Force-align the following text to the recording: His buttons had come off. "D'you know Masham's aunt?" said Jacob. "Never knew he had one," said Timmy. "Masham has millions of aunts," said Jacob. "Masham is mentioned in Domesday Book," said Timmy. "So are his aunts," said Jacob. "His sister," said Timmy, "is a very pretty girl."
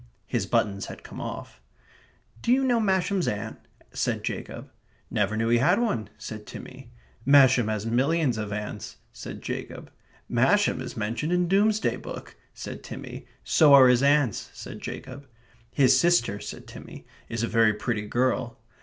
His 0.25 0.47
buttons 0.47 0.87
had 0.87 1.03
come 1.03 1.21
off. 1.21 1.61
"D'you 2.41 2.63
know 2.63 2.79
Masham's 2.79 3.27
aunt?" 3.27 3.59
said 3.93 4.23
Jacob. 4.23 4.71
"Never 5.11 5.37
knew 5.37 5.49
he 5.49 5.59
had 5.59 5.77
one," 5.79 6.09
said 6.17 6.47
Timmy. 6.47 6.91
"Masham 7.23 7.67
has 7.67 7.85
millions 7.85 8.39
of 8.39 8.51
aunts," 8.51 8.97
said 9.13 9.43
Jacob. 9.43 9.91
"Masham 10.27 10.81
is 10.81 10.97
mentioned 10.97 11.31
in 11.31 11.47
Domesday 11.47 11.97
Book," 11.97 12.35
said 12.55 12.81
Timmy. 12.81 13.27
"So 13.43 13.75
are 13.75 13.89
his 13.89 14.01
aunts," 14.01 14.49
said 14.55 14.79
Jacob. 14.81 15.27
"His 15.69 15.99
sister," 15.99 16.39
said 16.39 16.65
Timmy, 16.65 17.05
"is 17.29 17.43
a 17.43 17.47
very 17.47 17.75
pretty 17.75 18.07
girl." 18.07 18.57